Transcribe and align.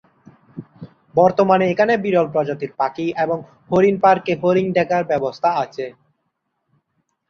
বর্তমানে 1.15 1.65
এখানে 1.69 1.93
বিরল 2.03 2.27
প্রজাতির 2.33 2.71
পাখি 2.79 3.07
এবং 3.23 3.37
হরিণ 3.71 3.95
পার্কে 4.03 4.33
হরিণ 4.41 4.67
দেখার 4.77 5.03
ব্যবস্থা 5.11 5.49
আছে। 5.63 5.85